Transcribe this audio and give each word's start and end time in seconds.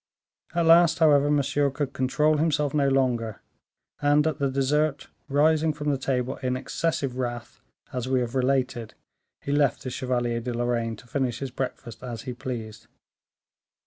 At 0.55 0.65
last, 0.65 0.97
however, 0.97 1.29
Monsieur 1.29 1.69
could 1.69 1.93
control 1.93 2.37
himself 2.37 2.73
no 2.73 2.87
longer, 2.89 3.39
and 4.01 4.25
at 4.25 4.39
the 4.39 4.49
dessert, 4.49 5.09
rising 5.29 5.73
from 5.73 5.91
the 5.91 5.97
table 5.99 6.37
in 6.37 6.57
excessive 6.57 7.17
wrath, 7.19 7.61
as 7.93 8.07
we 8.07 8.19
have 8.21 8.33
related, 8.33 8.95
he 9.41 9.51
left 9.51 9.83
the 9.83 9.91
Chevalier 9.91 10.39
de 10.41 10.55
Lorraine 10.55 10.95
to 10.95 11.07
finish 11.07 11.37
his 11.37 11.51
breakfast 11.51 12.01
as 12.01 12.23
he 12.23 12.33
pleased. 12.33 12.87